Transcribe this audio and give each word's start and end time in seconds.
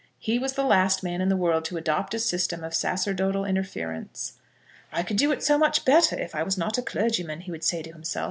He 0.17 0.39
was 0.39 0.53
the 0.53 0.63
last 0.63 1.03
man 1.03 1.21
in 1.21 1.29
the 1.29 1.37
world 1.37 1.63
to 1.65 1.77
adopt 1.77 2.15
a 2.15 2.19
system 2.19 2.63
of 2.63 2.73
sacerdotal 2.73 3.45
interference. 3.45 4.33
"I 4.91 5.03
could 5.03 5.15
do 5.17 5.31
it 5.31 5.43
so 5.43 5.59
much 5.59 5.85
better 5.85 6.17
if 6.19 6.33
I 6.33 6.41
was 6.41 6.57
not 6.57 6.79
a 6.79 6.81
clergyman," 6.81 7.41
he 7.41 7.51
would 7.51 7.63
say 7.63 7.83
to 7.83 7.91
himself. 7.91 8.19